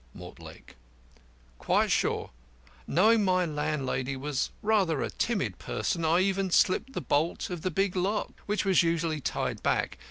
MORTLAKE: 0.15 0.75
Quite 1.59 1.91
sure. 1.91 2.31
Knowing 2.87 3.23
my 3.23 3.45
landlady 3.45 4.17
was 4.17 4.49
rather 4.63 5.03
a 5.03 5.11
timid 5.11 5.59
person, 5.59 6.03
I 6.03 6.21
even 6.21 6.49
slipped 6.49 6.93
the 6.93 7.01
bolt 7.01 7.51
of 7.51 7.61
the 7.61 7.69
big 7.69 7.95
lock, 7.95 8.31
which 8.47 8.65
was 8.65 8.81
usually 8.81 9.21
tied 9.21 9.61
back. 9.61 9.99